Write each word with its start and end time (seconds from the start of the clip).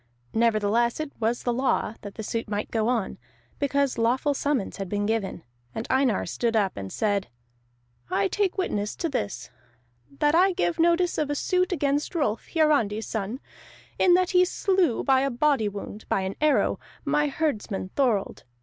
Nevertheless 0.33 0.99
it 0.99 1.11
was 1.19 1.43
the 1.43 1.53
law 1.53 1.93
that 2.01 2.15
the 2.15 2.23
suit 2.23 2.49
might 2.49 2.71
go 2.71 2.87
on, 2.87 3.19
because 3.59 3.99
lawful 3.99 4.33
summons 4.33 4.77
had 4.77 4.89
been 4.89 5.05
given. 5.05 5.43
And 5.75 5.85
Einar 5.91 6.25
stood 6.25 6.55
up 6.55 6.75
and 6.75 6.91
said: 6.91 7.27
"I 8.09 8.27
take 8.27 8.57
witness 8.57 8.95
to 8.95 9.09
this, 9.09 9.51
that 10.17 10.33
I 10.33 10.53
give 10.53 10.79
notice 10.79 11.19
of 11.19 11.29
a 11.29 11.35
suit 11.35 11.71
against 11.71 12.15
Rolf 12.15 12.47
Hiarandi's 12.47 13.05
son, 13.05 13.41
in 13.99 14.15
that 14.15 14.31
he 14.31 14.43
slew 14.43 15.03
by 15.03 15.21
a 15.21 15.29
body 15.29 15.69
wound, 15.69 16.05
by 16.09 16.21
an 16.21 16.33
arrow, 16.41 16.79
my 17.05 17.27
herdsman 17.27 17.89
Thorold. 17.95 18.43